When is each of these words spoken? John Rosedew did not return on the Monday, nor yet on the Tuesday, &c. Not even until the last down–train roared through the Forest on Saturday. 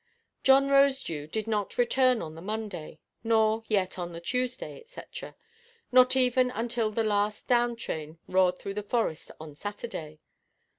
John 0.41 0.69
Rosedew 0.69 1.27
did 1.31 1.45
not 1.45 1.77
return 1.77 2.23
on 2.23 2.33
the 2.33 2.41
Monday, 2.41 2.99
nor 3.23 3.63
yet 3.67 3.99
on 3.99 4.13
the 4.13 4.19
Tuesday, 4.19 4.83
&c. 4.87 5.01
Not 5.91 6.15
even 6.15 6.49
until 6.49 6.89
the 6.89 7.03
last 7.03 7.47
down–train 7.47 8.17
roared 8.27 8.57
through 8.57 8.73
the 8.73 8.81
Forest 8.81 9.29
on 9.39 9.53
Saturday. 9.53 10.19